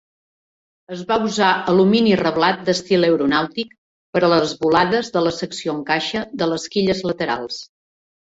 Es 0.93 1.01
va 1.09 1.15
usar 1.25 1.49
alumini 1.73 2.15
reblat 2.21 2.63
d'estil 2.69 3.05
aeronàutic 3.09 3.75
per 4.15 4.23
a 4.23 4.31
les 4.33 4.55
volades 4.63 5.13
de 5.19 5.23
la 5.27 5.35
secció 5.41 5.75
en 5.77 5.85
caixa 5.91 6.25
de 6.43 6.49
les 6.53 6.67
quilles 6.77 7.05
laterals. 7.11 7.61